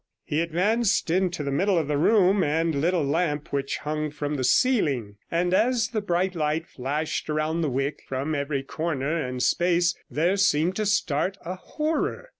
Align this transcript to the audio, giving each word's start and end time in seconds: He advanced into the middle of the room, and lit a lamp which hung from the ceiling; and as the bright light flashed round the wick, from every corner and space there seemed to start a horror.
He 0.25 0.41
advanced 0.41 1.11
into 1.11 1.43
the 1.43 1.51
middle 1.51 1.77
of 1.77 1.87
the 1.87 1.95
room, 1.95 2.43
and 2.43 2.73
lit 2.73 2.95
a 2.95 3.01
lamp 3.01 3.53
which 3.53 3.77
hung 3.77 4.09
from 4.09 4.33
the 4.33 4.43
ceiling; 4.43 5.17
and 5.29 5.53
as 5.53 5.89
the 5.89 6.01
bright 6.01 6.33
light 6.33 6.65
flashed 6.65 7.29
round 7.29 7.63
the 7.63 7.69
wick, 7.69 8.01
from 8.07 8.33
every 8.33 8.63
corner 8.63 9.15
and 9.23 9.43
space 9.43 9.93
there 10.09 10.37
seemed 10.37 10.75
to 10.77 10.87
start 10.87 11.37
a 11.45 11.53
horror. 11.53 12.29